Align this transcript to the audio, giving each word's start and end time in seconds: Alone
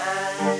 Alone 0.00 0.57